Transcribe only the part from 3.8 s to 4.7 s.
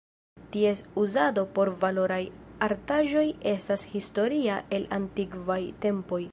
historia